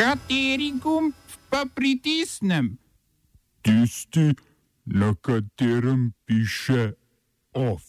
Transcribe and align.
Kateri 0.00 0.72
gumb 0.80 1.12
pa 1.50 1.66
pritisnem? 1.74 2.78
Tisti, 3.62 4.32
na 4.84 5.14
katerem 5.20 6.12
piše 6.24 6.92
OF. 7.52 7.82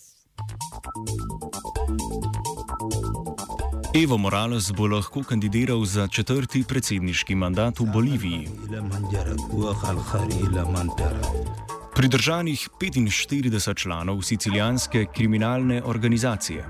Evo 4.03 4.17
Morales 4.17 4.71
bo 4.71 4.87
lahko 4.87 5.23
kandidiral 5.23 5.85
za 5.85 6.07
četrti 6.07 6.63
predsedniški 6.67 7.35
mandat 7.35 7.79
v 7.79 7.85
Boliviji. 7.93 8.47
Pridržanih 11.95 12.69
45 12.81 13.75
članov 13.75 14.21
sicilijanske 14.21 15.05
kriminalne 15.15 15.83
organizacije. 15.83 16.65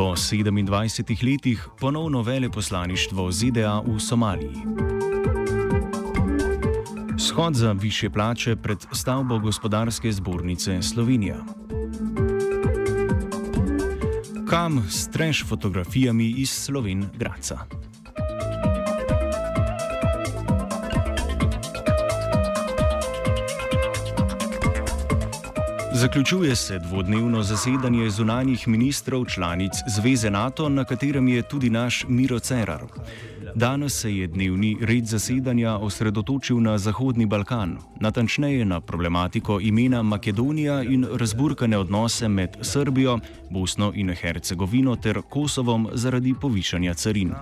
Po 0.00 0.14
27 0.16 1.24
letih 1.32 1.68
ponovno 1.80 2.22
veleposlaništvo 2.22 3.32
ZDA 3.32 3.82
v 3.86 4.00
Somaliji. 4.00 4.56
Shod 7.18 7.54
za 7.54 7.72
više 7.72 8.10
plače 8.10 8.56
pred 8.56 8.78
stavbo 8.92 9.38
gospodarske 9.38 10.12
zbornice 10.12 10.82
Slovenija. 10.82 11.44
Kam 14.48 14.86
s 14.90 15.10
treš 15.10 15.44
fotografijami 15.48 16.34
iz 16.36 16.50
Sloven 16.50 17.08
Graca. 17.18 17.58
Zaključuje 26.00 26.56
se 26.56 26.78
dvodnevno 26.78 27.42
zasedanje 27.42 28.10
zunanjih 28.10 28.68
ministrov 28.68 29.24
članic 29.24 29.72
Zveze 29.86 30.30
NATO, 30.30 30.68
na 30.68 30.84
katerem 30.84 31.28
je 31.28 31.42
tudi 31.42 31.70
naš 31.70 32.04
Miro 32.08 32.38
Cerar. 32.38 32.84
Danes 33.54 34.00
se 34.00 34.16
je 34.16 34.26
dnevni 34.26 34.76
red 34.80 35.06
zasedanja 35.06 35.76
osredotočil 35.76 36.60
na 36.60 36.78
Zahodni 36.78 37.26
Balkan, 37.26 37.76
natančneje 38.00 38.64
na 38.64 38.80
problematiko 38.80 39.60
imena 39.60 40.02
Makedonija 40.02 40.82
in 40.82 41.06
razburkane 41.12 41.78
odnose 41.78 42.28
med 42.28 42.56
Srbijo, 42.60 43.18
Bosno 43.50 43.92
in 43.94 44.14
Hercegovino 44.14 44.96
ter 44.96 45.22
Kosovom 45.28 45.88
zaradi 45.92 46.34
povišanja 46.40 46.94
carin. 46.94 47.32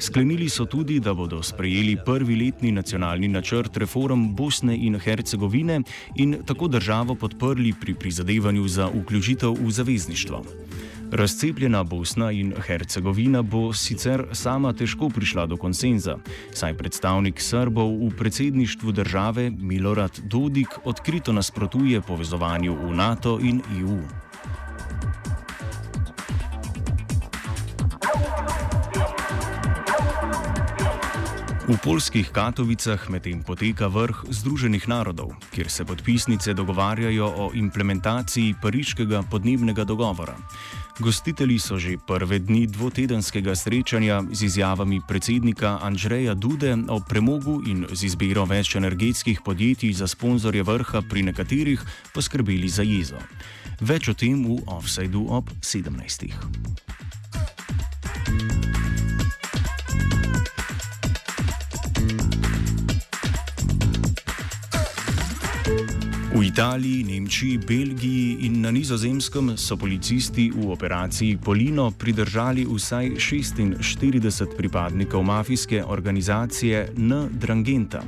Sklenili 0.00 0.48
so 0.48 0.64
tudi, 0.64 1.00
da 1.00 1.12
bodo 1.14 1.42
sprejeli 1.42 1.96
prvi 2.04 2.36
letni 2.36 2.72
nacionalni 2.72 3.28
načrt 3.28 3.76
reform 3.76 4.34
Bosne 4.34 4.76
in 4.76 4.98
Hercegovine 4.98 5.82
in 6.16 6.38
tako 6.46 6.68
državo 6.68 7.14
podprli 7.14 7.74
pri 7.80 7.94
prizadevanju 7.94 8.68
za 8.68 8.88
vključitev 8.94 9.52
v 9.60 9.70
zavezništvo. 9.70 10.42
Razcepljena 11.12 11.84
Bosna 11.84 12.30
in 12.32 12.54
Hercegovina 12.66 13.42
bo 13.42 13.72
sicer 13.72 14.24
sama 14.32 14.72
težko 14.72 15.08
prišla 15.08 15.46
do 15.46 15.56
konsenza, 15.56 16.16
saj 16.52 16.74
predstavnik 16.74 17.40
Srbov 17.40 17.92
v 18.06 18.10
predsedništvu 18.16 18.92
države 18.92 19.50
Milorad 19.50 20.20
Dodik 20.24 20.68
odkrito 20.84 21.32
nasprotuje 21.32 22.00
povezovanju 22.00 22.74
v 22.74 22.94
NATO 22.96 23.38
in 23.42 23.60
EU. 23.80 24.29
V 31.70 31.78
polskih 31.86 32.26
Katovicah 32.34 32.98
medtem 33.14 33.46
poteka 33.46 33.86
vrh 33.86 34.26
Združenih 34.26 34.90
narodov, 34.90 35.38
kjer 35.54 35.70
se 35.70 35.86
podpisnice 35.86 36.50
dogovarjajo 36.50 37.22
o 37.30 37.44
implementaciji 37.54 38.58
pariškega 38.58 39.22
podnebnega 39.30 39.86
dogovora. 39.86 40.34
Gostitelji 40.98 41.62
so 41.62 41.78
že 41.78 41.94
prve 41.94 42.42
dni 42.42 42.66
dvotedenskega 42.66 43.54
srečanja 43.54 44.18
z 44.34 44.50
izjavami 44.50 44.98
predsednika 45.06 45.78
Andreja 45.78 46.34
Dude 46.34 46.74
o 46.90 46.98
premogu 46.98 47.62
in 47.62 47.86
z 47.86 48.10
izbiro 48.10 48.42
več 48.50 48.74
energetskih 48.74 49.38
podjetij 49.46 49.94
za 49.94 50.10
sponzorje 50.10 50.66
vrha 50.66 51.06
pri 51.06 51.22
nekaterih 51.22 51.78
poskrbeli 52.10 52.66
za 52.66 52.82
jezo. 52.82 53.22
Več 53.78 54.10
o 54.10 54.14
tem 54.18 54.42
v 54.42 54.58
offsajdu 54.66 55.22
ob 55.30 55.46
17. 55.62 56.89
V 66.40 66.44
Italiji, 66.48 67.04
Nemčiji, 67.04 67.58
Belgiji 67.58 68.48
in 68.48 68.62
na 68.64 68.70
nizozemskem 68.72 69.60
so 69.60 69.76
policisti 69.76 70.48
v 70.48 70.72
operaciji 70.72 71.36
Polino 71.36 71.90
pridržali 71.92 72.64
vsaj 72.64 73.20
46 73.20 74.56
pripadnikov 74.56 75.20
mafijske 75.20 75.84
organizacije 75.84 76.96
N. 76.96 77.28
Drangenta. 77.36 78.00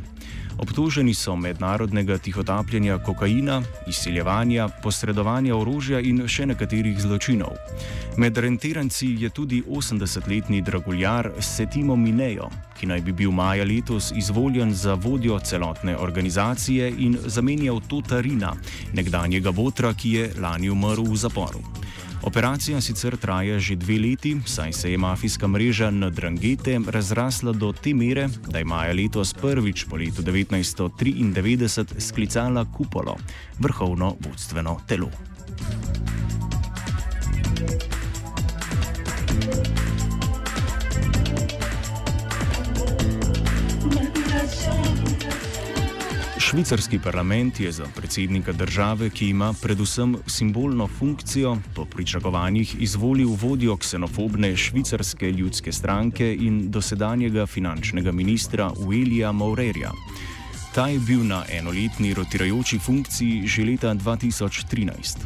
Obtoženi 0.59 1.15
so 1.15 1.37
mednarodnega 1.37 2.19
tihotapljenja 2.19 2.99
kokaina, 2.99 3.63
izsiljevanja, 3.87 4.69
posredovanja 4.83 5.57
orožja 5.57 6.01
in 6.01 6.27
še 6.29 6.47
nekaterih 6.47 7.01
zločinov. 7.01 7.57
Med 8.17 8.39
rentiranci 8.39 9.09
je 9.19 9.31
tudi 9.31 9.63
80-letni 9.69 10.63
draguljar 10.63 11.31
Setimo 11.41 11.97
Minejo, 11.97 12.51
ki 12.79 12.87
naj 12.87 13.01
bi 13.07 13.17
bil 13.23 13.33
maja 13.33 13.65
letos 13.65 14.13
izvoljen 14.17 14.75
za 14.75 14.95
vodjo 14.95 15.39
celotne 15.41 15.97
organizacije 15.97 16.93
in 16.99 17.19
zamenjal 17.27 17.81
Totarina, 17.89 18.53
nekdanjega 18.93 19.53
botra, 19.53 19.95
ki 19.95 20.13
je 20.19 20.31
lani 20.41 20.71
umrl 20.71 21.09
v 21.09 21.17
zaporu. 21.17 21.65
Operacija 22.23 22.81
sicer 22.81 23.17
traja 23.17 23.59
že 23.59 23.75
dve 23.77 23.99
leti, 23.99 24.37
saj 24.47 24.73
se 24.73 24.91
je 24.93 24.99
mafijska 24.99 25.47
mreža 25.47 25.91
na 25.91 26.11
Drangete 26.11 26.79
razrasla 26.87 27.53
do 27.53 27.73
te 27.73 27.95
mere, 27.95 28.29
da 28.49 28.59
je 28.59 28.65
maja 28.65 28.93
letos 28.93 29.35
prvič 29.35 29.85
po 29.91 29.97
letu 29.97 30.23
1993 30.23 31.99
sklicala 31.99 32.65
kupolo, 32.65 33.17
vrhovno 33.59 34.17
vodstveno 34.21 34.81
telo. 34.89 35.32
Švicarski 46.53 46.99
parlament 46.99 47.61
je 47.61 47.73
za 47.73 47.87
predsednika 47.97 48.53
države, 48.53 49.11
ki 49.11 49.29
ima 49.29 49.55
predvsem 49.63 50.17
simbolno 50.27 50.87
funkcijo, 50.87 51.57
po 51.75 51.85
pričakovanjih 51.85 52.77
izvolil 52.79 53.29
vodjo 53.41 53.77
ksenofobne 53.77 54.57
švicarske 54.57 55.31
ljudske 55.31 55.73
stranke 55.73 56.37
in 56.41 56.71
dosedanjega 56.71 57.47
finančnega 57.47 58.13
ministra 58.13 58.71
Willija 58.71 59.33
Maurerja. 59.33 59.93
Ta 60.75 60.89
je 60.89 60.99
bil 60.99 61.25
na 61.25 61.45
enoletni 61.49 62.15
rotirajoči 62.15 62.79
funkciji 62.79 63.47
že 63.47 63.65
leta 63.65 63.95
2013. 63.95 65.17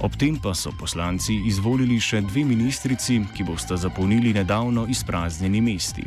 Ob 0.00 0.16
tem 0.16 0.38
pa 0.42 0.54
so 0.54 0.70
poslanci 0.80 1.34
izvolili 1.46 2.00
še 2.00 2.20
dve 2.20 2.44
ministrici, 2.44 3.18
ki 3.36 3.44
boste 3.44 3.76
zapolnili 3.76 4.32
nedavno 4.32 4.86
izpraznjeni 4.86 5.60
mesti. 5.60 6.06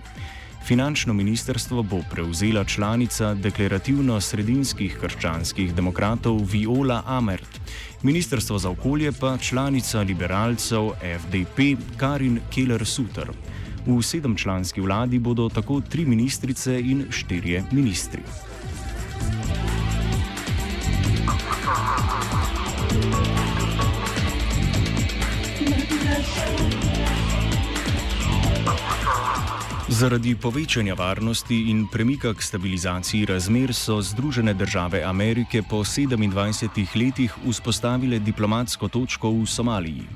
Finančno 0.65 1.13
ministrstvo 1.13 1.83
bo 1.83 2.01
prevzela 2.11 2.63
članica 2.63 3.33
deklarativno-sredinskih 3.33 4.97
krščanskih 5.01 5.73
demokratov 5.75 6.37
Viola 6.51 7.03
Amert, 7.05 7.59
ministrstvo 8.01 8.57
za 8.57 8.69
okolje 8.69 9.11
pa 9.11 9.37
članica 9.37 10.01
liberalcev 10.01 10.91
FDP 11.19 11.81
Karin 11.97 12.39
Keller-Suter. 12.53 13.31
V 13.85 14.01
sedemčlanski 14.03 14.81
vladi 14.81 15.19
bodo 15.19 15.49
tako 15.49 15.81
tri 15.81 16.05
ministrice 16.05 16.79
in 16.79 17.05
štirje 17.09 17.63
ministri. 17.71 18.21
Zaradi 29.91 30.39
povečanja 30.39 30.95
varnosti 30.95 31.67
in 31.67 31.83
premika 31.91 32.31
k 32.33 32.41
stabilizaciji 32.41 33.25
razmer 33.25 33.73
so 33.75 33.99
Združene 34.01 34.53
države 34.53 35.03
Amerike 35.03 35.61
po 35.63 35.83
27 35.83 36.95
letih 36.95 37.35
vzpostavile 37.43 38.19
diplomatsko 38.19 38.87
točko 38.87 39.31
v 39.31 39.45
Somaliji. 39.45 40.07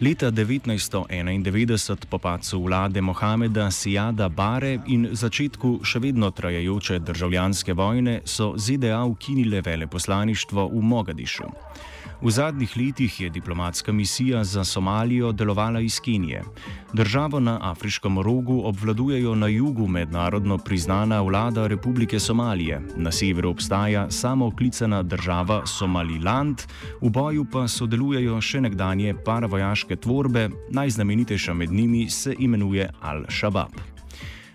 Leta 0.00 0.32
1991 0.32 2.06
po 2.10 2.18
padcu 2.18 2.62
vlade 2.62 3.00
Mohameda 3.00 3.70
Sijada 3.70 4.28
Bare 4.28 4.78
in 4.86 5.06
začetku 5.12 5.84
še 5.86 6.02
vedno 6.02 6.30
trajajoče 6.34 6.98
državljanske 6.98 7.72
vojne 7.78 8.20
so 8.26 8.54
ZDA 8.58 9.04
ukinile 9.06 9.62
veleposlaništvo 9.62 10.66
v 10.74 10.82
Mogadišu. 10.82 11.46
V 12.24 12.30
zadnjih 12.30 12.76
letih 12.76 13.20
je 13.20 13.28
diplomatska 13.30 13.92
misija 13.92 14.44
za 14.44 14.64
Somalijo 14.64 15.32
delovala 15.32 15.80
iz 15.80 16.00
Kenije. 16.00 16.42
Državo 16.92 17.40
na 17.40 17.58
afriškem 17.62 18.18
rogu 18.18 18.62
obvladujejo 18.64 19.34
na 19.34 19.46
jugu 19.46 19.86
mednarodno 19.86 20.58
priznana 20.58 21.20
vlada 21.20 21.66
Republike 21.66 22.20
Somalije, 22.20 22.80
na 22.96 23.12
severu 23.12 23.50
obstaja 23.50 24.10
samooklicana 24.10 25.02
država 25.02 25.66
Somaliland, 25.66 26.62
v 27.00 27.10
boju 27.10 27.44
pa 27.52 27.68
sodelujejo 27.68 28.40
še 28.40 28.60
nekdanje 28.60 29.14
paravojaške 29.24 29.83
vojaške 29.83 29.95
tvorbe, 29.95 30.49
najznamenitejša 30.69 31.53
med 31.53 31.71
njimi 31.71 32.09
se 32.09 32.35
imenuje 32.39 32.89
Al-Shabaab. 33.01 33.75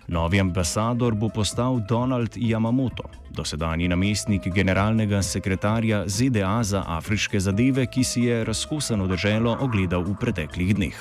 Novi 0.07 0.39
ambasador 0.39 1.13
bo 1.15 1.29
postal 1.29 1.79
Donald 1.89 2.29
Yamamoto, 2.35 3.03
dosedanji 3.29 3.87
namestnik 3.87 4.47
generalnega 4.53 5.21
sekretarja 5.21 6.03
ZDA 6.07 6.63
za 6.63 6.83
afriške 6.87 7.39
zadeve, 7.39 7.85
ki 7.85 8.03
si 8.03 8.21
je 8.21 8.43
razkosano 8.43 9.07
državo 9.07 9.57
ogledal 9.61 10.03
v 10.03 10.15
preteklih 10.19 10.75
dneh. 10.75 10.97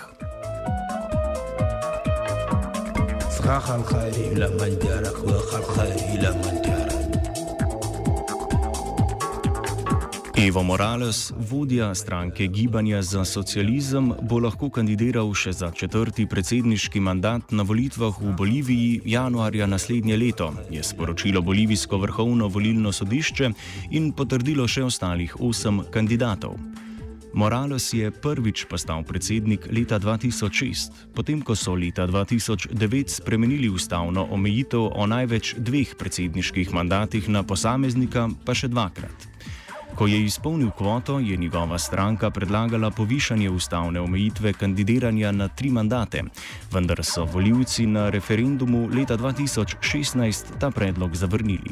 خلق 3.44 3.94
إلى 3.94 4.48
من 4.48 4.78
جارك 4.80 5.18
وخلق 5.24 5.80
إلى 5.80 6.30
من 6.32 6.62
جارك 6.64 6.87
Evo 10.39 10.63
Morales, 10.63 11.33
vodja 11.49 11.95
stranke 11.95 12.47
Gibanja 12.47 13.01
za 13.01 13.25
socializem, 13.25 14.13
bo 14.21 14.37
lahko 14.39 14.69
kandidiral 14.71 15.33
še 15.35 15.51
za 15.51 15.67
četrti 15.75 16.23
predsedniški 16.31 17.01
mandat 17.03 17.51
na 17.51 17.65
volitvah 17.67 18.21
v 18.21 18.31
Boliviji 18.39 19.01
januarja 19.11 19.67
naslednje 19.67 20.15
leto, 20.17 20.47
je 20.71 20.83
sporočilo 20.83 21.41
Bolivijsko 21.41 21.99
vrhovno 21.99 22.47
volilno 22.47 22.95
sodišče 22.95 23.51
in 23.91 24.13
potrdilo 24.15 24.67
še 24.67 24.85
ostalih 24.87 25.35
osem 25.43 25.83
kandidatov. 25.91 26.55
Morales 27.35 27.91
je 27.93 28.07
prvič 28.07 28.63
postal 28.71 29.03
predsednik 29.03 29.67
leta 29.75 29.99
2006, 29.99 31.11
potem 31.19 31.43
ko 31.43 31.51
so 31.51 31.75
leta 31.75 32.07
2009 32.07 33.19
spremenili 33.19 33.67
ustavno 33.67 34.23
omejitev 34.31 34.87
o 34.95 35.03
največ 35.03 35.57
dveh 35.59 35.97
predsedniških 35.99 36.71
mandatih 36.71 37.27
na 37.27 37.43
posameznika, 37.43 38.29
pa 38.47 38.55
še 38.55 38.71
dvakrat. 38.71 39.27
Ko 39.99 40.07
je 40.07 40.23
izpolnil 40.23 40.71
kvoto, 40.71 41.19
je 41.19 41.37
njegova 41.37 41.79
stranka 41.79 42.29
predlagala 42.31 42.91
povišanje 42.91 43.49
ustavne 43.49 43.99
omejitve 43.99 44.53
kandidiranja 44.53 45.31
na 45.31 45.47
tri 45.47 45.69
mandate, 45.69 46.23
vendar 46.71 47.03
so 47.03 47.25
voljivci 47.25 47.85
na 47.85 48.09
referendumu 48.09 48.87
leta 48.93 49.17
2016 49.17 50.43
ta 50.59 50.71
predlog 50.71 51.15
zavrnili. 51.15 51.71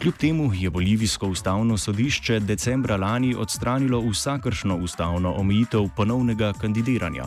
Kljub 0.00 0.14
temu 0.14 0.54
je 0.54 0.70
Bolivijsko 0.70 1.28
ustavno 1.28 1.78
sodišče 1.78 2.40
decembra 2.40 2.96
lani 2.96 3.34
odstranilo 3.34 4.00
vsakršno 4.10 4.76
ustavno 4.76 5.34
omejitev 5.34 5.86
ponovnega 5.96 6.52
kandidiranja. 6.60 7.24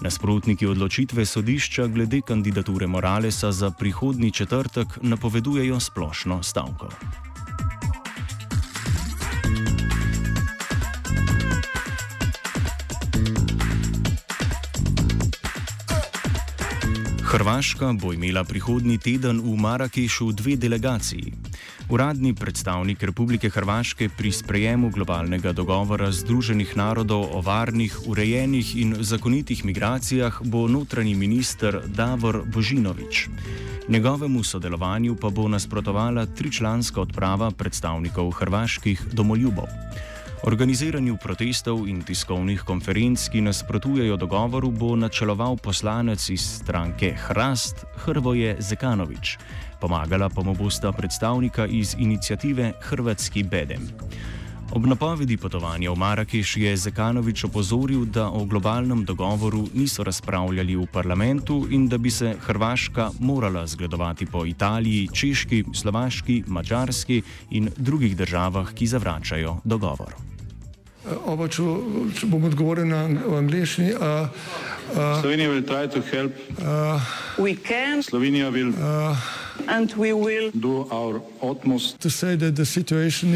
Nasprotniki 0.00 0.66
odločitve 0.66 1.26
sodišča 1.26 1.86
glede 1.86 2.20
kandidature 2.20 2.86
Moralesa 2.86 3.52
za 3.52 3.70
prihodni 3.70 4.30
četrtek 4.30 4.98
napovedujejo 5.02 5.80
splošno 5.80 6.42
stavko. 6.42 6.88
Hrvaška 17.30 17.92
bo 17.92 18.10
imela 18.12 18.42
prihodnji 18.44 18.98
teden 18.98 19.38
v 19.38 19.54
Marakešu 19.54 20.32
dve 20.32 20.56
delegaciji. 20.56 21.32
Uradni 21.88 22.34
predstavnik 22.34 23.02
Republike 23.02 23.50
Hrvaške 23.50 24.08
pri 24.18 24.32
sprejemu 24.32 24.90
globalnega 24.90 25.52
dogovora 25.52 26.10
Združenih 26.10 26.74
narodov 26.76 27.30
o 27.30 27.38
varnih, 27.40 27.94
urejenih 28.10 28.74
in 28.82 28.96
zakonitih 28.98 29.64
migracijah 29.64 30.42
bo 30.42 30.66
notranji 30.66 31.14
minister 31.14 31.78
Davor 31.86 32.42
Božinovič. 32.46 33.28
Njegovemu 33.88 34.42
sodelovanju 34.42 35.14
pa 35.14 35.30
bo 35.30 35.48
nasprotovala 35.48 36.26
tričlanska 36.26 37.00
odprava 37.00 37.50
predstavnikov 37.50 38.30
hrvaških 38.30 39.06
domoljubov. 39.12 39.70
Organiziranju 40.40 41.18
protestov 41.20 41.84
in 41.84 41.98
tiskovnih 42.00 42.62
konferenc, 42.64 43.28
ki 43.28 43.42
nasprotujejo 43.44 44.16
dogovoru, 44.16 44.70
bo 44.72 44.94
načeloval 44.96 45.58
poslanec 45.60 46.30
iz 46.32 46.40
stranke 46.40 47.12
Hrast 47.12 47.84
Hrvoje 48.06 48.56
Zekanovič. 48.56 49.36
Pomagala 49.80 50.30
pa 50.32 50.40
mu 50.42 50.54
bosta 50.56 50.92
predstavnika 50.92 51.66
iz 51.66 51.92
inicijative 51.98 52.72
Hrvatski 52.80 53.42
Bedem. 53.42 53.84
Ob 54.72 54.86
napovedi 54.86 55.36
potovanja 55.36 55.92
v 55.92 55.98
Marakeš 55.98 56.56
je 56.56 56.72
Zekanovič 56.76 57.44
opozoril, 57.44 58.06
da 58.08 58.30
o 58.32 58.44
globalnem 58.48 59.04
dogovoru 59.04 59.68
niso 59.74 60.04
razpravljali 60.04 60.76
v 60.76 60.86
parlamentu 60.86 61.66
in 61.70 61.88
da 61.88 61.98
bi 61.98 62.10
se 62.10 62.32
Hrvaška 62.40 63.10
morala 63.20 63.66
zgledovati 63.66 64.26
po 64.26 64.46
Italiji, 64.46 65.08
Češki, 65.12 65.64
Slovaški, 65.74 66.44
Mačarski 66.46 67.22
in 67.50 67.68
drugih 67.76 68.16
državah, 68.16 68.72
ki 68.72 68.86
zavračajo 68.86 69.60
dogovor. 69.64 70.29
Oba, 71.08 71.48
če, 71.48 71.64
če 72.18 72.26
bom 72.28 72.44
odgovoril 72.44 72.84
na 72.90 73.06
angliški. 73.38 73.94
Uh, 73.96 74.28
uh, 74.92 75.20
Slovenija 75.22 75.48
bo 75.48 75.60
poskušala 75.64 76.30
pomagati. 77.36 78.02
Slovenija 78.04 78.50
bo 78.50 78.58
naredila 78.60 79.16
svoj 79.88 81.20
utmost, 81.40 81.96
da 82.02 82.08
bo 82.08 82.28
rekla, 82.28 82.50
da 82.50 82.62
je 82.62 82.66
situacija 82.66 83.30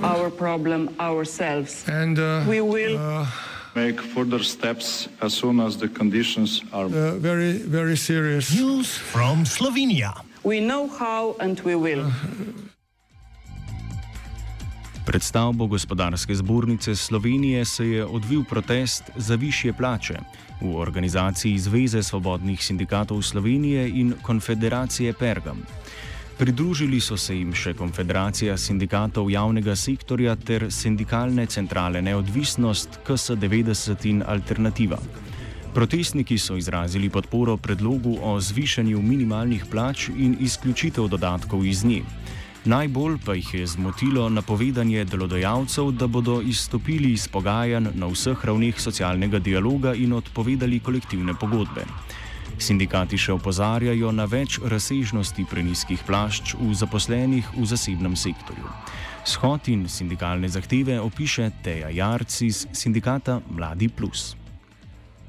naš 0.00 0.30
problem, 0.38 0.88
naš 0.96 1.28
sami. 1.28 1.66
In 1.88 2.16
mi 2.48 2.60
bomo 2.60 3.26
make 3.76 4.00
further 4.00 4.42
steps 4.42 5.08
as 5.20 5.34
soon 5.34 5.60
as 5.60 5.76
the 5.76 5.88
conditions 5.88 6.62
are 6.72 6.86
uh, 6.86 7.18
very, 7.20 7.52
very 7.58 7.96
serious. 7.96 8.54
News 8.54 8.96
from 8.96 9.44
Slovenia. 9.44 10.12
We 10.44 10.60
know 10.60 10.88
how 10.88 11.36
and 11.40 11.60
we 11.60 11.74
will. 11.74 12.10
Pred 15.16 15.24
stavbo 15.24 15.66
gospodarske 15.66 16.34
zbornice 16.34 16.96
Slovenije 16.96 17.64
se 17.64 17.86
je 17.88 18.04
odvil 18.04 18.44
protest 18.44 19.02
za 19.16 19.34
više 19.34 19.72
plače 19.72 20.18
v 20.60 20.76
organizaciji 20.76 21.58
Zveze 21.58 22.02
svobodnih 22.02 22.64
sindikatov 22.64 23.22
Slovenije 23.22 23.88
in 23.88 24.12
Konfederacije 24.22 25.12
Pergam. 25.12 25.62
Pridružili 26.38 27.00
so 27.00 27.16
se 27.16 27.38
jim 27.38 27.54
še 27.54 27.72
Konfederacija 27.74 28.56
sindikatov 28.56 29.30
javnega 29.30 29.76
sektorja 29.76 30.36
ter 30.36 30.66
sindikalne 30.70 31.46
centrale 31.46 32.02
Neodvisnost, 32.02 33.00
KS90 33.06 34.06
in 34.06 34.22
Alternativa. 34.26 34.98
Protestniki 35.74 36.38
so 36.38 36.56
izrazili 36.56 37.08
podporo 37.08 37.56
predlogu 37.56 38.18
o 38.22 38.40
zvišanju 38.40 39.02
minimalnih 39.02 39.64
plač 39.70 40.08
in 40.08 40.36
izključitev 40.40 41.08
dodatkov 41.08 41.64
iz 41.64 41.84
nje. 41.84 42.02
Najbolj 42.66 43.18
pa 43.24 43.34
jih 43.34 43.54
je 43.54 43.66
zmotilo 43.66 44.28
napovedanje 44.28 45.04
delodajalcev, 45.04 45.90
da 45.90 46.06
bodo 46.06 46.40
izstopili 46.42 47.12
iz 47.12 47.28
pogajanj 47.28 47.92
na 47.94 48.06
vseh 48.10 48.44
ravneh 48.44 48.80
socialnega 48.80 49.38
dialoga 49.38 49.94
in 49.94 50.12
odpovedali 50.12 50.80
kolektivne 50.80 51.34
pogodbe. 51.40 51.84
Sindikati 52.58 53.18
še 53.18 53.36
opozarjajo 53.36 54.10
na 54.12 54.24
več 54.24 54.58
razsežnosti 54.58 55.44
preniskih 55.50 56.02
plašč 56.08 56.56
v 56.58 56.74
zaposlenih 56.74 57.52
v 57.54 57.66
zasebnem 57.70 58.16
sektorju. 58.16 58.66
Shod 59.24 59.70
in 59.70 59.86
sindikalne 59.88 60.48
zahteve 60.48 60.98
opiše 61.00 61.50
Teja 61.62 61.92
Jarc 61.94 62.40
iz 62.42 62.66
sindikata 62.72 63.38
Mladi 63.50 63.88
Plus. 63.88 64.34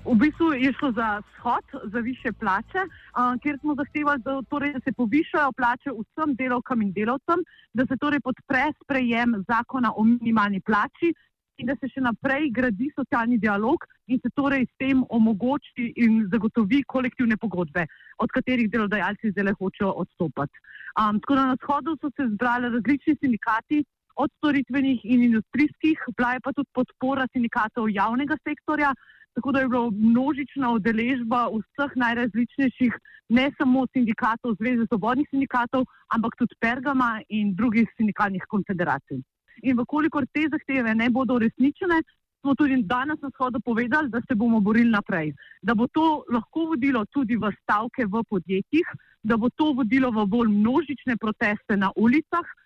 V 0.07 0.15
bistvu 0.15 0.53
je 0.55 0.71
šlo 0.79 0.91
za 0.91 1.21
shod, 1.35 1.91
za 1.91 1.99
više 1.99 2.31
plače, 2.39 2.81
uh, 2.87 3.41
kjer 3.41 3.57
smo 3.59 3.75
zahtevali, 3.75 4.21
da, 4.23 4.41
torej, 4.49 4.73
da 4.73 4.79
se 4.79 4.91
povišajo 4.91 5.51
plače 5.51 5.89
vsem 5.99 6.35
delovkam 6.35 6.81
in 6.81 6.93
delovcem, 6.93 7.43
da 7.73 7.85
se 7.85 7.97
torej 7.97 8.19
podpre 8.19 8.63
sprejem 8.83 9.35
zakona 9.47 9.91
o 9.95 10.03
minimalni 10.03 10.61
plači 10.61 11.11
in 11.57 11.67
da 11.67 11.75
se 11.75 11.89
še 11.91 12.01
naprej 12.05 12.51
gradi 12.55 12.87
socialni 12.95 13.37
dialog 13.37 13.83
in 14.07 14.19
se 14.23 14.31
torej 14.39 14.63
s 14.69 14.73
tem 14.79 15.03
omogoči 15.09 15.91
in 16.03 16.23
zagotovi 16.31 16.83
kolektivne 16.87 17.37
pogodbe, 17.37 17.83
od 18.23 18.31
katerih 18.31 18.71
delodajalci 18.71 19.33
zdaj 19.33 19.57
hočejo 19.59 19.91
odstopati. 20.03 20.55
Um, 21.01 21.19
tako 21.19 21.35
da 21.35 21.45
na 21.51 21.57
shodu 21.65 21.97
so 21.99 22.13
se 22.15 22.29
zbrali 22.31 22.71
različni 22.77 23.17
sindikati. 23.19 23.83
Od 24.17 24.31
storitvenih 24.37 25.05
in 25.05 25.23
industrijskih, 25.23 25.99
bila 26.17 26.33
je 26.33 26.43
pa 26.43 26.53
tudi 26.53 26.69
podpora 26.73 27.27
sindikatov 27.33 27.89
javnega 27.89 28.37
sektorja, 28.47 28.93
Tako 29.37 29.51
da 29.51 29.59
je 29.59 29.67
bila 29.67 29.89
množična 29.91 30.71
udeležba 30.73 31.39
vseh 31.53 31.91
najrazličnejših, 31.95 32.93
ne 33.29 33.51
samo 33.57 33.83
sindikatov, 33.93 34.55
Zveze 34.59 34.87
svobodnih 34.87 35.27
sindikatov, 35.29 35.83
ampak 36.15 36.33
tudi 36.39 36.57
Pergama 36.59 37.21
in 37.29 37.53
drugih 37.55 37.85
sindikalnih 37.97 38.47
konfederacij. 38.49 39.21
In 39.61 39.77
vkolikor 39.77 40.25
te 40.33 40.47
zahteve 40.53 40.95
ne 40.95 41.09
bodo 41.09 41.37
uresničene, 41.37 42.01
smo 42.41 42.55
tudi 42.55 42.81
danes 42.81 43.21
na 43.21 43.29
shodu 43.37 43.61
povedali, 43.61 44.09
da 44.09 44.21
se 44.25 44.35
bomo 44.35 44.59
borili 44.59 44.89
naprej. 44.89 45.35
Da 45.61 45.75
bo 45.75 45.85
to 45.87 46.23
lahko 46.33 46.65
vodilo 46.73 47.05
tudi 47.05 47.37
v 47.37 47.53
stavke 47.61 48.09
v 48.09 48.23
podjetjih, 48.29 48.87
da 49.21 49.37
bo 49.37 49.53
to 49.55 49.73
vodilo 49.77 50.09
v 50.17 50.25
bolj 50.25 50.49
množične 50.49 51.17
proteste 51.21 51.77
na 51.77 51.91
ulicah 51.95 52.57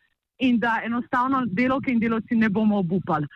in 0.41 0.59
da 0.59 0.81
enostavno 0.83 1.45
delovke 1.45 1.91
in 1.91 1.99
delovci 1.99 2.35
ne 2.35 2.49
bomo 2.49 2.77
obupali. 2.77 3.27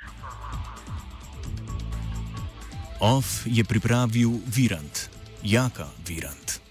OF 2.99 3.45
je 3.45 3.63
pripravil 3.63 4.39
Virant, 4.55 5.09
Jaka 5.43 5.87
Virant. 6.07 6.64